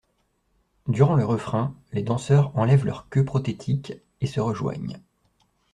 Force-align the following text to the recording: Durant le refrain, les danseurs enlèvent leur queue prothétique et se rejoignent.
Durant 0.87 1.13
le 1.13 1.23
refrain, 1.25 1.75
les 1.91 2.01
danseurs 2.01 2.57
enlèvent 2.57 2.87
leur 2.87 3.07
queue 3.09 3.23
prothétique 3.23 3.93
et 4.19 4.25
se 4.25 4.39
rejoignent. 4.39 4.99